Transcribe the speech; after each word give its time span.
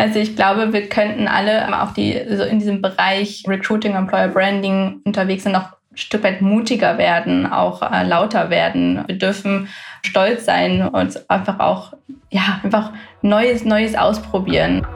Also 0.00 0.18
ich 0.18 0.34
glaube, 0.34 0.72
wir 0.72 0.88
könnten 0.88 1.28
alle 1.28 1.82
auch 1.82 1.92
die 1.92 2.18
so 2.30 2.42
in 2.44 2.58
diesem 2.58 2.80
Bereich 2.80 3.44
Recruiting, 3.46 3.94
Employer 3.94 4.28
Branding 4.28 5.02
unterwegs 5.04 5.42
sind, 5.42 5.52
noch 5.52 5.72
ein 5.92 5.96
Stück 5.98 6.24
weit 6.24 6.40
mutiger 6.40 6.96
werden, 6.96 7.44
auch 7.44 7.82
äh, 7.82 8.02
lauter 8.04 8.48
werden. 8.48 9.04
Wir 9.06 9.18
dürfen 9.18 9.68
stolz 10.00 10.46
sein 10.46 10.88
und 10.88 11.28
einfach 11.28 11.60
auch 11.60 11.92
ja 12.30 12.60
einfach 12.62 12.92
Neues, 13.20 13.66
Neues 13.66 13.94
ausprobieren. 13.94 14.86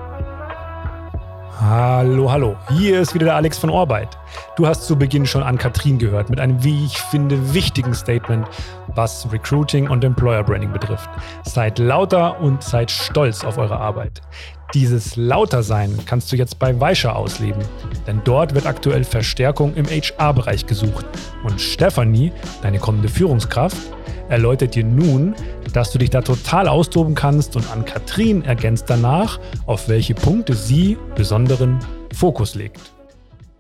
Hallo, 1.61 2.33
hallo. 2.33 2.57
Hier 2.71 3.01
ist 3.01 3.15
wieder 3.15 3.27
der 3.27 3.37
Alex 3.37 3.59
von 3.59 3.69
Orbeit. 3.69 4.09
Du 4.57 4.67
hast 4.67 4.87
zu 4.87 4.97
Beginn 4.97 5.27
schon 5.27 5.43
an 5.43 5.59
Katrin 5.59 5.99
gehört 5.99 6.31
mit 6.31 6.41
einem, 6.41 6.65
wie 6.65 6.85
ich 6.87 6.99
finde, 6.99 7.55
wichtigen 7.55 7.95
Statement, 7.95 8.47
was 8.89 9.31
Recruiting 9.31 9.89
und 9.89 10.03
Employer 10.03 10.43
Branding 10.43 10.73
betrifft. 10.73 11.11
Seid 11.45 11.79
lauter 11.79 12.41
und 12.41 12.63
seid 12.63 12.91
stolz 12.91 13.45
auf 13.45 13.59
eure 13.59 13.79
Arbeit. 13.79 14.23
Dieses 14.75 15.15
Lautersein 15.15 15.97
kannst 16.05 16.33
du 16.33 16.37
jetzt 16.37 16.59
bei 16.59 16.81
Weischer 16.81 17.15
ausleben, 17.15 17.63
denn 18.09 18.21
dort 18.25 18.55
wird 18.55 18.67
aktuell 18.67 19.05
Verstärkung 19.05 19.73
im 19.77 19.87
HR-Bereich 19.87 20.67
gesucht. 20.67 21.07
Und 21.45 21.61
Stefanie, 21.61 22.33
deine 22.61 22.81
kommende 22.81 23.09
Führungskraft, 23.09 23.77
erläutert 24.29 24.75
dir 24.75 24.83
nun, 24.83 25.37
dass 25.73 25.93
du 25.93 25.99
dich 25.99 26.11
da 26.11 26.23
total 26.23 26.67
austoben 26.67 27.15
kannst 27.15 27.55
und 27.55 27.71
an 27.71 27.85
Katrin 27.85 28.45
ergänzt 28.45 28.87
danach, 28.89 29.39
auf 29.67 29.89
welche 29.89 30.15
Punkte 30.15 30.55
sie 30.55 30.99
besonderen 31.15 31.79
Fokus 32.13 32.57
legt. 32.57 32.94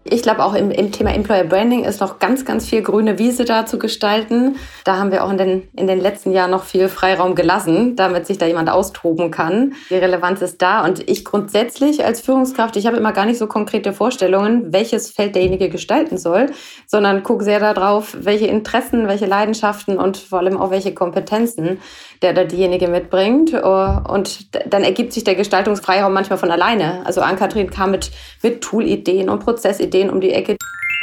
Ich 0.07 0.21
glaube, 0.21 0.45
auch 0.45 0.53
im, 0.53 0.71
im, 0.71 0.93
Thema 0.93 1.15
Employer 1.15 1.45
Branding 1.45 1.85
ist 1.85 2.03
noch 2.03 2.19
ganz, 2.19 2.45
ganz 2.45 2.69
viel 2.69 2.83
grüne 2.83 3.19
Wiese 3.19 3.47
da 3.47 3.65
zu 3.65 3.79
gestalten. 3.79 4.57
Da 4.85 4.99
haben 4.99 5.11
wir 5.11 5.25
auch 5.25 5.31
in 5.31 5.39
den, 5.39 5.69
in 5.75 5.87
den 5.87 5.99
letzten 5.99 6.33
Jahren 6.33 6.51
noch 6.51 6.65
viel 6.65 6.91
Freiraum 6.91 7.35
gelassen, 7.35 7.97
damit 7.97 8.27
sich 8.27 8.37
da 8.37 8.45
jemand 8.45 8.69
austoben 8.69 9.31
kann. 9.31 9.73
Die 9.89 9.95
Relevanz 9.95 10.43
ist 10.43 10.61
da. 10.61 10.85
Und 10.85 11.09
ich 11.09 11.25
grundsätzlich 11.25 12.05
als 12.05 12.21
Führungskraft, 12.21 12.77
ich 12.77 12.87
habe 12.87 12.99
immer 12.99 13.13
gar 13.13 13.25
nicht 13.25 13.39
so 13.39 13.47
konkrete 13.47 13.95
Vorstellungen, 13.95 14.75
welches 14.75 15.11
Feld 15.11 15.37
derjenige 15.37 15.71
gestalten 15.71 16.19
soll, 16.19 16.51
sondern 16.87 17.23
gucke 17.23 17.43
sehr 17.43 17.59
darauf, 17.59 18.15
welche 18.21 18.47
Interessen, 18.47 19.09
welche 19.09 19.27
Leidenschaften 19.27 19.97
und 19.97 20.19
vor 20.19 20.41
allem 20.41 20.59
auch 20.59 20.71
welche 20.71 20.93
Kompetenzen 20.93 21.79
der 22.21 22.33
da 22.33 22.45
diejenige 22.45 22.89
mitbringt. 22.89 23.53
Und 23.53 24.55
dann 24.73 24.83
ergibt 24.83 25.13
sich 25.13 25.25
der 25.25 25.35
Gestaltungsfreiraum 25.35 26.13
manchmal 26.13 26.39
von 26.39 26.51
alleine. 26.51 27.05
Also 27.05 27.21
Ann-Kathrin 27.21 27.71
kam 27.71 27.91
mit, 27.91 28.11
mit 28.43 28.61
Tool-Ideen 28.61 29.29
und 29.29 29.41
Prozessideen 29.41 29.94
Ideen 29.95 30.11
um 30.11 30.21
die 30.21 30.33
Ecke, 30.33 30.57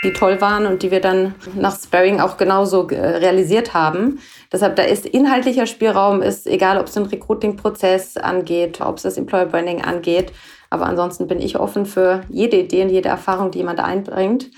die 0.04 0.14
toll 0.14 0.42
waren 0.42 0.66
und 0.66 0.84
die 0.84 0.92
wir 0.92 1.00
dann 1.00 1.36
nach 1.56 1.78
Sparring 1.80 2.20
auch 2.20 2.38
genauso 2.38 2.88
äh, 2.90 2.96
realisiert 3.00 3.74
haben. 3.74 4.20
Deshalb, 4.52 4.76
da 4.76 4.84
ist 4.84 5.06
inhaltlicher 5.06 5.66
Spielraum, 5.66 6.22
ist 6.22 6.48
egal, 6.48 6.78
ob 6.78 6.88
es 6.88 6.94
den 6.94 7.06
Recruiting-Prozess 7.06 8.18
angeht, 8.18 8.82
ob 8.82 8.98
es 8.98 9.04
das 9.04 9.18
Employer 9.18 9.46
Branding 9.46 9.82
angeht. 9.82 10.34
Aber 10.70 10.86
ansonsten 10.88 11.28
bin 11.28 11.40
ich 11.40 11.60
offen 11.60 11.86
für 11.86 12.22
jede 12.30 12.58
Idee 12.58 12.84
und 12.84 12.90
jede 12.90 13.10
Erfahrung, 13.10 13.52
die 13.52 13.60
jemand 13.60 13.80
einbringt. 13.80 14.50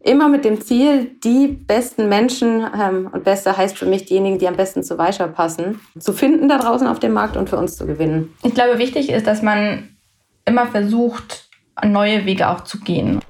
Immer 0.00 0.28
mit 0.28 0.44
dem 0.44 0.60
Ziel, 0.60 1.10
die 1.22 1.48
besten 1.48 2.08
Menschen, 2.08 2.64
ähm, 2.78 3.10
und 3.12 3.24
beste 3.24 3.56
heißt 3.56 3.76
für 3.76 3.86
mich 3.86 4.04
diejenigen, 4.04 4.38
die 4.38 4.48
am 4.48 4.56
besten 4.56 4.82
zu 4.82 4.96
Weischer 4.96 5.28
passen, 5.28 5.80
zu 5.98 6.12
finden 6.12 6.48
da 6.48 6.58
draußen 6.58 6.86
auf 6.86 6.98
dem 6.98 7.12
Markt 7.12 7.36
und 7.36 7.48
für 7.48 7.56
uns 7.56 7.76
zu 7.76 7.86
gewinnen. 7.86 8.34
Ich 8.42 8.54
glaube, 8.54 8.78
wichtig 8.78 9.10
ist, 9.10 9.26
dass 9.26 9.42
man 9.42 9.96
immer 10.44 10.66
versucht, 10.66 11.48
neue 11.84 12.26
Wege 12.26 12.48
auch 12.48 12.62
zu 12.62 12.80
gehen. 12.80 13.20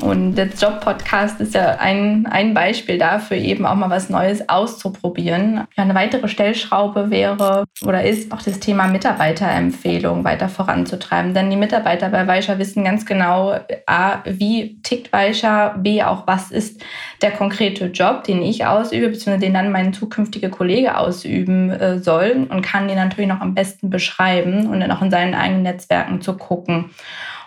Und 0.00 0.34
der 0.34 0.48
Job-Podcast 0.48 1.40
ist 1.40 1.54
ja 1.54 1.76
ein, 1.78 2.26
ein 2.26 2.52
Beispiel 2.52 2.98
dafür, 2.98 3.36
eben 3.36 3.64
auch 3.64 3.76
mal 3.76 3.90
was 3.90 4.10
Neues 4.10 4.48
auszuprobieren. 4.48 5.68
Eine 5.76 5.94
weitere 5.94 6.26
Stellschraube 6.26 7.10
wäre 7.10 7.64
oder 7.84 8.02
ist 8.02 8.32
auch 8.32 8.42
das 8.42 8.58
Thema 8.58 8.88
Mitarbeiterempfehlung 8.88 10.24
weiter 10.24 10.48
voranzutreiben. 10.48 11.32
Denn 11.32 11.48
die 11.48 11.56
Mitarbeiter 11.56 12.08
bei 12.08 12.26
Weischer 12.26 12.58
wissen 12.58 12.82
ganz 12.82 13.06
genau, 13.06 13.56
A, 13.86 14.18
wie 14.24 14.80
tickt 14.82 15.12
Weischer, 15.12 15.76
B, 15.78 16.02
auch 16.02 16.26
was 16.26 16.50
ist 16.50 16.82
der 17.22 17.30
konkrete 17.30 17.86
Job, 17.86 18.24
den 18.24 18.42
ich 18.42 18.66
ausübe, 18.66 19.10
beziehungsweise 19.10 19.46
den 19.46 19.54
dann 19.54 19.70
mein 19.70 19.92
zukünftiger 19.92 20.48
Kollege 20.48 20.98
ausüben 20.98 21.70
äh, 21.70 22.00
soll 22.00 22.48
und 22.50 22.62
kann 22.62 22.88
den 22.88 22.96
natürlich 22.96 23.28
noch 23.28 23.40
am 23.40 23.54
besten 23.54 23.90
beschreiben 23.90 24.66
und 24.66 24.80
dann 24.80 24.90
auch 24.90 25.02
in 25.02 25.12
seinen 25.12 25.34
eigenen 25.34 25.62
Netzwerken 25.62 26.20
zu 26.20 26.36
gucken. 26.36 26.90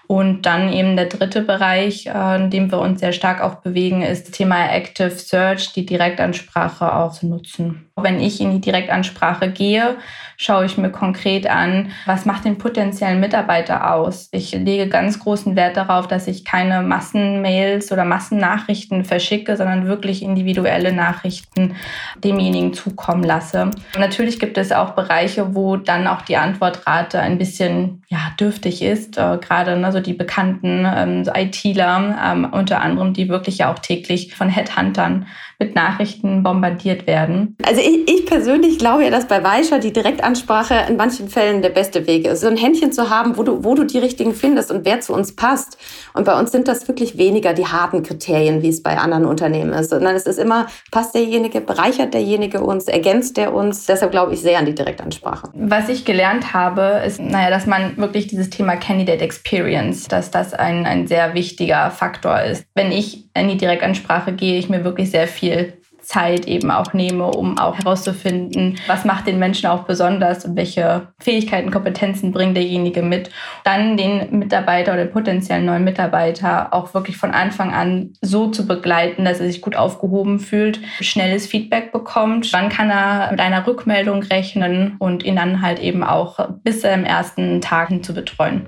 Und 0.07 0.43
dann 0.43 0.71
eben 0.71 0.95
der 0.95 1.07
dritte 1.07 1.41
Bereich, 1.41 2.07
äh, 2.07 2.35
in 2.37 2.49
dem 2.49 2.71
wir 2.71 2.79
uns 2.79 3.01
sehr 3.01 3.11
stark 3.11 3.41
auch 3.41 3.55
bewegen, 3.55 4.01
ist 4.01 4.27
das 4.27 4.31
Thema 4.31 4.73
Active 4.73 5.11
Search, 5.11 5.73
die 5.73 5.85
Direktansprache 5.85 6.95
auch 6.95 7.11
zu 7.11 7.27
nutzen. 7.27 7.86
Wenn 7.97 8.19
ich 8.19 8.39
in 8.39 8.51
die 8.51 8.61
Direktansprache 8.61 9.51
gehe, 9.51 9.97
schaue 10.37 10.65
ich 10.65 10.77
mir 10.77 10.91
konkret 10.91 11.49
an, 11.49 11.91
was 12.05 12.25
macht 12.25 12.45
den 12.45 12.59
potenziellen 12.59 13.19
Mitarbeiter 13.19 13.93
aus. 13.93 14.29
Ich 14.31 14.51
lege 14.51 14.87
ganz 14.87 15.19
großen 15.19 15.55
Wert 15.55 15.77
darauf, 15.77 16.07
dass 16.07 16.27
ich 16.27 16.45
keine 16.45 16.83
Massenmails 16.83 17.91
oder 17.91 18.05
Massennachrichten 18.05 19.03
verschicke, 19.03 19.57
sondern 19.57 19.87
wirklich 19.87 20.21
individuelle 20.21 20.93
Nachrichten 20.93 21.75
demjenigen 22.23 22.73
zukommen 22.73 23.23
lasse. 23.23 23.71
Natürlich 23.97 24.39
gibt 24.39 24.59
es 24.59 24.71
auch 24.71 24.91
Bereiche, 24.91 25.55
wo 25.55 25.75
dann 25.75 26.05
auch 26.05 26.21
die 26.21 26.37
Antwortrate 26.37 27.19
ein 27.19 27.39
bisschen 27.39 28.03
ja, 28.07 28.19
dürftig 28.39 28.83
ist. 28.83 29.17
Äh, 29.17 29.39
gerade 29.41 29.75
ne, 29.75 29.91
so 29.91 29.99
die 29.99 30.13
bekannten 30.13 30.85
ähm, 30.85 31.23
ITler, 31.33 32.15
ähm, 32.23 32.47
unter 32.51 32.81
anderem, 32.81 33.13
die 33.13 33.27
wirklich 33.27 33.57
ja 33.57 33.73
auch 33.73 33.79
täglich 33.79 34.35
von 34.35 34.49
Headhuntern 34.49 35.25
mit 35.59 35.73
Nachrichten 35.73 36.43
bombardiert 36.43 37.07
werden. 37.07 37.57
Also 37.65 37.81
ich, 37.87 38.07
ich 38.09 38.25
persönlich 38.25 38.79
glaube 38.79 39.05
ja, 39.05 39.09
dass 39.09 39.27
bei 39.27 39.41
Weischer 39.43 39.79
die 39.79 39.93
Direktansprache 39.93 40.75
in 40.89 40.97
manchen 40.97 41.29
Fällen 41.29 41.61
der 41.61 41.69
beste 41.69 42.05
Weg 42.05 42.27
ist. 42.27 42.41
So 42.41 42.47
ein 42.47 42.57
Händchen 42.57 42.91
zu 42.91 43.09
haben, 43.09 43.37
wo 43.37 43.43
du, 43.43 43.63
wo 43.63 43.75
du 43.75 43.85
die 43.85 43.97
richtigen 43.97 44.33
findest 44.33 44.71
und 44.71 44.83
wer 44.83 44.99
zu 44.99 45.13
uns 45.13 45.35
passt. 45.35 45.77
Und 46.13 46.25
bei 46.25 46.37
uns 46.37 46.51
sind 46.51 46.67
das 46.67 46.87
wirklich 46.89 47.17
weniger 47.17 47.53
die 47.53 47.65
harten 47.65 48.03
Kriterien, 48.03 48.61
wie 48.61 48.67
es 48.67 48.83
bei 48.83 48.97
anderen 48.97 49.25
Unternehmen 49.25 49.71
ist, 49.71 49.91
sondern 49.91 50.15
es 50.15 50.25
ist 50.25 50.37
immer, 50.37 50.67
passt 50.91 51.15
derjenige, 51.15 51.61
bereichert 51.61 52.13
derjenige 52.13 52.61
uns, 52.61 52.89
ergänzt 52.89 53.37
der 53.37 53.53
uns. 53.53 53.85
Deshalb 53.85 54.11
glaube 54.11 54.33
ich 54.33 54.41
sehr 54.41 54.59
an 54.59 54.65
die 54.65 54.75
Direktansprache. 54.75 55.49
Was 55.53 55.87
ich 55.87 56.03
gelernt 56.03 56.53
habe, 56.53 57.03
ist, 57.05 57.21
naja, 57.21 57.49
dass 57.49 57.67
man 57.67 57.95
wirklich 57.95 58.27
dieses 58.27 58.49
Thema 58.49 58.75
Candidate 58.75 59.23
Experience, 59.23 60.09
dass 60.09 60.29
das 60.29 60.53
ein, 60.53 60.85
ein 60.85 61.07
sehr 61.07 61.33
wichtiger 61.33 61.89
Faktor 61.91 62.41
ist. 62.41 62.65
Wenn 62.75 62.91
ich 62.91 63.29
in 63.33 63.47
die 63.47 63.57
Direktansprache 63.57 64.33
gehe, 64.33 64.59
ich 64.59 64.67
mir 64.67 64.83
wirklich 64.83 65.11
sehr 65.11 65.27
viel 65.27 65.73
Zeit 66.07 66.47
eben 66.47 66.71
auch 66.71 66.93
nehme, 66.93 67.25
um 67.25 67.57
auch 67.57 67.77
herauszufinden, 67.77 68.77
was 68.87 69.03
macht 69.03 69.27
den 69.27 69.39
Menschen 69.39 69.67
auch 69.67 69.83
besonders 69.83 70.45
und 70.45 70.55
welche 70.55 71.09
Fähigkeiten, 71.19 71.69
Kompetenzen 71.69 72.31
bringt 72.31 72.55
derjenige 72.55 73.01
mit. 73.01 73.29
Dann 73.65 73.97
den 73.97 74.39
Mitarbeiter 74.39 74.93
oder 74.93 75.03
den 75.03 75.11
potenziellen 75.11 75.65
neuen 75.65 75.83
Mitarbeiter 75.83 76.73
auch 76.73 76.93
wirklich 76.93 77.17
von 77.17 77.31
Anfang 77.31 77.73
an 77.73 78.13
so 78.21 78.47
zu 78.47 78.65
begleiten, 78.65 79.25
dass 79.25 79.41
er 79.41 79.47
sich 79.47 79.61
gut 79.61 79.75
aufgehoben 79.75 80.39
fühlt, 80.39 80.79
schnelles 81.01 81.45
Feedback 81.45 81.91
bekommt. 81.91 82.53
Wann 82.53 82.69
kann 82.69 82.89
er 82.89 83.29
mit 83.31 83.41
einer 83.41 83.67
Rückmeldung 83.67 84.23
rechnen 84.23 84.95
und 84.99 85.23
ihn 85.23 85.35
dann 85.35 85.61
halt 85.61 85.79
eben 85.79 86.03
auch 86.03 86.39
bis 86.63 86.81
zum 86.81 87.03
ersten 87.03 87.59
Tag 87.59 87.87
zu 88.03 88.13
betreuen. 88.13 88.67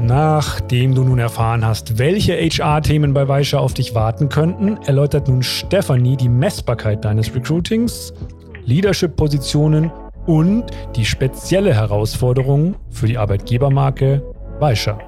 Nachdem 0.00 0.94
du 0.94 1.02
nun 1.02 1.18
erfahren 1.18 1.64
hast, 1.64 1.98
welche 1.98 2.34
HR-Themen 2.34 3.14
bei 3.14 3.26
Weischer 3.26 3.60
auf 3.60 3.74
dich 3.74 3.96
warten 3.96 4.28
könnten, 4.28 4.76
erläutert 4.86 5.26
nun 5.26 5.42
Stefanie 5.42 6.16
die 6.16 6.28
Messbarkeit 6.28 7.04
deines 7.04 7.34
Recruitings, 7.34 8.12
Leadership-Positionen 8.64 9.90
und 10.26 10.66
die 10.94 11.04
spezielle 11.04 11.74
Herausforderung 11.74 12.76
für 12.90 13.08
die 13.08 13.18
Arbeitgebermarke 13.18 14.22
Weischer. 14.60 15.07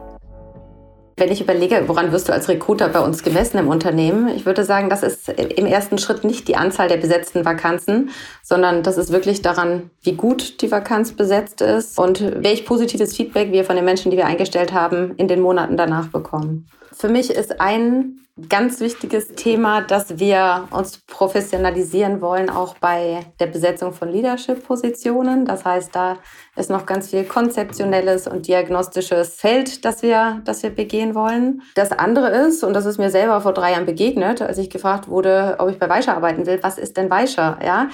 Wenn 1.20 1.30
ich 1.30 1.42
überlege, 1.42 1.84
woran 1.86 2.12
wirst 2.12 2.30
du 2.30 2.32
als 2.32 2.48
Recruiter 2.48 2.88
bei 2.88 3.00
uns 3.00 3.22
gemessen 3.22 3.58
im 3.58 3.68
Unternehmen? 3.68 4.28
Ich 4.28 4.46
würde 4.46 4.64
sagen, 4.64 4.88
das 4.88 5.02
ist 5.02 5.28
im 5.28 5.66
ersten 5.66 5.98
Schritt 5.98 6.24
nicht 6.24 6.48
die 6.48 6.56
Anzahl 6.56 6.88
der 6.88 6.96
besetzten 6.96 7.44
Vakanzen, 7.44 8.08
sondern 8.42 8.82
das 8.82 8.96
ist 8.96 9.12
wirklich 9.12 9.42
daran, 9.42 9.90
wie 10.00 10.14
gut 10.14 10.62
die 10.62 10.70
Vakanz 10.70 11.12
besetzt 11.12 11.60
ist 11.60 11.98
und 11.98 12.42
welch 12.42 12.64
positives 12.64 13.14
Feedback 13.14 13.52
wir 13.52 13.66
von 13.66 13.76
den 13.76 13.84
Menschen, 13.84 14.10
die 14.10 14.16
wir 14.16 14.24
eingestellt 14.24 14.72
haben, 14.72 15.14
in 15.18 15.28
den 15.28 15.42
Monaten 15.42 15.76
danach 15.76 16.06
bekommen. 16.06 16.70
Für 16.90 17.10
mich 17.10 17.28
ist 17.28 17.60
ein 17.60 18.20
ganz 18.48 18.80
wichtiges 18.80 19.34
Thema, 19.34 19.82
dass 19.82 20.18
wir 20.18 20.68
uns 20.70 20.98
professionalisieren 20.98 22.20
wollen, 22.20 22.48
auch 22.48 22.76
bei 22.78 23.20
der 23.38 23.46
Besetzung 23.46 23.92
von 23.92 24.08
Leadership-Positionen. 24.08 25.44
Das 25.44 25.64
heißt, 25.64 25.94
da 25.94 26.18
ist 26.56 26.70
noch 26.70 26.86
ganz 26.86 27.10
viel 27.10 27.24
konzeptionelles 27.24 28.26
und 28.26 28.46
diagnostisches 28.46 29.34
Feld, 29.34 29.84
das 29.84 30.02
wir, 30.02 30.40
das 30.44 30.62
wir 30.62 30.70
begehen 30.70 31.09
wollen. 31.14 31.62
Das 31.74 31.90
andere 31.90 32.28
ist, 32.28 32.62
und 32.62 32.74
das 32.74 32.86
ist 32.86 32.98
mir 32.98 33.10
selber 33.10 33.40
vor 33.40 33.52
drei 33.52 33.72
Jahren 33.72 33.86
begegnet, 33.86 34.40
als 34.42 34.58
ich 34.58 34.70
gefragt 34.70 35.08
wurde, 35.08 35.56
ob 35.58 35.68
ich 35.70 35.78
bei 35.78 35.88
Weischer 35.88 36.16
arbeiten 36.16 36.46
will, 36.46 36.60
was 36.62 36.78
ist 36.78 36.96
denn 36.96 37.10
Weischer? 37.10 37.58
Ja? 37.64 37.88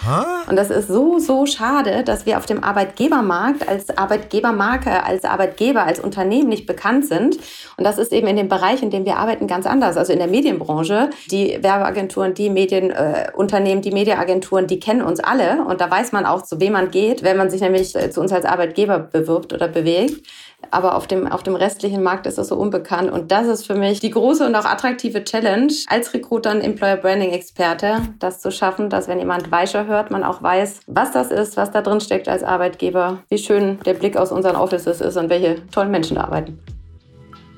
Und 0.49 0.57
das 0.57 0.71
ist 0.71 0.89
so, 0.89 1.19
so 1.19 1.47
schade, 1.47 2.05
dass 2.05 2.27
wir 2.27 2.37
auf 2.37 2.45
dem 2.45 2.63
Arbeitgebermarkt 2.63 3.67
als 3.67 3.97
Arbeitgebermarke, 3.97 5.03
als 5.05 5.25
Arbeitgeber, 5.25 5.85
als 5.85 5.99
Unternehmen 5.99 6.51
nicht 6.51 6.67
bekannt 6.67 7.07
sind. 7.07 7.39
Und 7.79 7.85
das 7.85 7.97
ist 7.97 8.13
eben 8.13 8.27
in 8.27 8.37
dem 8.37 8.49
Bereich, 8.49 8.83
in 8.83 8.91
dem 8.91 9.07
wir 9.07 9.17
arbeiten, 9.17 9.47
ganz 9.47 9.67
anders. 9.67 9.97
Also 9.97 10.13
in 10.13 10.19
der 10.19 10.27
der 10.27 10.31
Medienbranche. 10.31 11.11
Die 11.31 11.59
Werbeagenturen, 11.63 12.35
die 12.35 12.51
Medienunternehmen, 12.51 13.79
äh, 13.79 13.83
die 13.83 13.93
Mediaagenturen, 13.93 14.67
die 14.67 14.81
kennen 14.81 15.03
uns 15.03 15.21
alle. 15.21 15.65
Und 15.65 15.81
da 15.81 15.91
weiß 15.91 16.13
man 16.13 16.27
auch, 16.27 16.43
zu 16.43 16.61
wem 16.61 16.73
man 16.73 16.91
geht, 16.91 17.23
wenn 17.23 17.37
man 17.37 17.51
sich 17.51 17.61
nämlich 17.61 17.95
äh, 17.95 18.11
zu 18.11 18.21
uns 18.21 18.33
als 18.33 18.45
Arbeitgeber 18.45 18.99
bewirbt 18.99 19.53
oder 19.53 19.69
bewegt. 19.69 20.27
Aber 20.71 20.97
auf 20.97 21.07
dem, 21.07 21.27
auf 21.27 21.43
dem 21.43 21.55
restlichen 21.55 22.03
Markt 22.03 22.27
ist 22.27 22.39
das 22.39 22.49
so 22.49 22.57
unbekannt. 22.57 23.06
Und 23.11 23.31
das 23.31 23.47
ist 23.47 23.67
für 23.67 23.75
mich 23.75 24.01
die 24.01 24.11
große 24.11 24.47
und 24.47 24.55
auch 24.55 24.65
attraktive 24.65 25.25
Challenge 25.25 25.73
als 25.89 26.13
Recruiter 26.15 26.53
und 26.53 26.61
Employer 26.61 26.97
Branding 26.97 27.31
Experte, 27.31 28.01
das 28.19 28.41
zu 28.41 28.51
schaffen, 28.51 28.91
dass 28.91 29.09
wenn 29.09 29.19
jemand 29.19 29.51
Weischer 29.51 29.87
hört, 29.87 30.11
man 30.11 30.23
auch 30.23 30.43
weiß, 30.43 30.81
was 30.87 31.13
das 31.13 31.31
ist, 31.31 31.57
was 31.57 31.71
da 31.71 31.83
drin 31.83 32.01
steckt 32.01 32.29
als 32.29 32.43
Arbeitgeber, 32.43 33.19
wie 33.29 33.39
schön 33.39 33.79
der 33.85 33.95
Blick 33.95 34.17
aus 34.17 34.33
unseren 34.33 34.57
Offices 34.57 35.01
ist 35.01 35.17
und 35.17 35.31
welche 35.31 35.67
tollen 35.69 35.91
Menschen 35.91 36.17
da 36.17 36.25
arbeiten. 36.25 36.59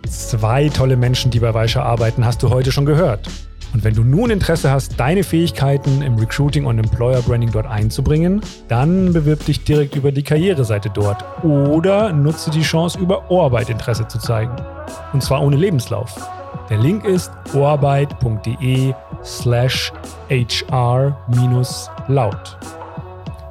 Zwei 0.08 0.68
tolle 0.68 0.96
Menschen, 0.96 1.30
die 1.30 1.40
bei 1.40 1.52
Weischer 1.52 1.84
arbeiten, 1.84 2.24
hast 2.24 2.42
du 2.42 2.50
heute 2.50 2.72
schon 2.72 2.86
gehört. 2.86 3.28
Und 3.74 3.84
wenn 3.84 3.94
du 3.94 4.02
nun 4.02 4.30
Interesse 4.30 4.70
hast, 4.70 4.98
deine 4.98 5.24
Fähigkeiten 5.24 6.00
im 6.02 6.16
Recruiting 6.16 6.64
und 6.64 6.78
Employer 6.78 7.20
Branding 7.20 7.52
dort 7.52 7.66
einzubringen, 7.66 8.40
dann 8.68 9.12
bewirb 9.12 9.44
dich 9.44 9.64
direkt 9.64 9.94
über 9.94 10.10
die 10.10 10.22
Karriereseite 10.22 10.90
dort 10.92 11.24
oder 11.44 12.12
nutze 12.12 12.50
die 12.50 12.62
Chance, 12.62 12.98
über 12.98 13.30
Ohrarbeit 13.30 13.68
Interesse 13.68 14.08
zu 14.08 14.18
zeigen. 14.18 14.56
Und 15.12 15.22
zwar 15.22 15.42
ohne 15.42 15.56
Lebenslauf. 15.56 16.14
Der 16.70 16.78
Link 16.78 17.04
ist 17.04 17.30
ohrarbeit.de 17.54 18.94
slash 19.24 19.92
hr-laut. 20.28 21.16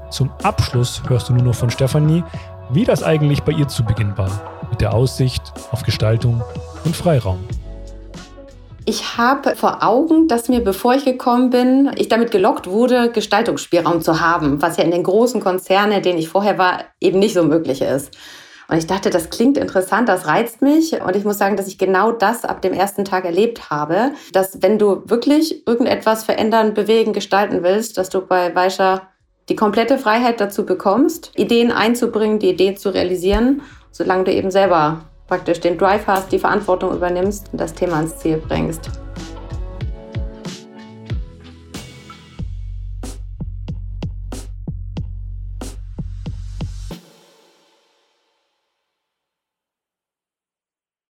Zum 0.09 0.29
Abschluss 0.43 1.01
hörst 1.07 1.29
du 1.29 1.33
nur 1.33 1.43
noch 1.43 1.55
von 1.55 1.69
Stefanie, 1.69 2.23
wie 2.69 2.85
das 2.85 3.03
eigentlich 3.03 3.43
bei 3.43 3.51
ihr 3.51 3.67
zu 3.67 3.83
Beginn 3.83 4.17
war, 4.17 4.29
mit 4.69 4.81
der 4.81 4.93
Aussicht 4.93 5.41
auf 5.71 5.83
Gestaltung 5.83 6.41
und 6.85 6.95
Freiraum. 6.95 7.39
Ich 8.85 9.17
habe 9.17 9.57
vor 9.57 9.83
Augen, 9.83 10.29
dass 10.29 10.47
mir, 10.47 10.63
bevor 10.63 10.93
ich 10.93 11.03
gekommen 11.03 11.49
bin, 11.49 11.91
ich 11.97 12.07
damit 12.07 12.31
gelockt 12.31 12.67
wurde, 12.67 13.11
Gestaltungsspielraum 13.11 14.01
zu 14.01 14.21
haben, 14.21 14.61
was 14.61 14.77
ja 14.77 14.85
in 14.85 14.91
den 14.91 15.03
großen 15.03 15.41
Konzernen, 15.41 16.01
denen 16.01 16.19
ich 16.19 16.29
vorher 16.29 16.57
war, 16.57 16.85
eben 17.01 17.19
nicht 17.19 17.33
so 17.33 17.43
möglich 17.43 17.81
ist. 17.81 18.15
Und 18.69 18.77
ich 18.77 18.87
dachte, 18.87 19.09
das 19.09 19.29
klingt 19.29 19.57
interessant, 19.57 20.09
das 20.09 20.27
reizt 20.27 20.61
mich. 20.61 21.01
Und 21.01 21.15
ich 21.15 21.23
muss 21.23 21.37
sagen, 21.37 21.55
dass 21.55 21.67
ich 21.67 21.77
genau 21.77 22.11
das 22.11 22.43
ab 22.43 22.61
dem 22.61 22.73
ersten 22.73 23.05
Tag 23.05 23.25
erlebt 23.25 23.69
habe, 23.69 24.11
dass 24.33 24.61
wenn 24.61 24.77
du 24.77 25.03
wirklich 25.05 25.65
irgendetwas 25.67 26.23
verändern, 26.23 26.73
bewegen, 26.73 27.13
gestalten 27.13 27.63
willst, 27.63 27.97
dass 27.97 28.09
du 28.09 28.21
bei 28.21 28.53
Weischer 28.53 29.03
die 29.49 29.55
komplette 29.55 29.97
Freiheit 29.97 30.41
dazu 30.41 30.65
bekommst, 30.65 31.31
Ideen 31.35 31.71
einzubringen, 31.71 32.39
die 32.39 32.49
Ideen 32.49 32.75
zu 32.75 32.89
realisieren, 32.89 33.61
solange 33.91 34.25
du 34.25 34.33
eben 34.33 34.51
selber 34.51 35.05
praktisch 35.27 35.61
den 35.61 35.77
Drive 35.77 36.07
hast, 36.07 36.31
die 36.31 36.39
Verantwortung 36.39 36.93
übernimmst 36.93 37.47
und 37.51 37.61
das 37.61 37.73
Thema 37.73 37.97
ans 37.97 38.17
Ziel 38.17 38.41
bringst. 38.45 38.89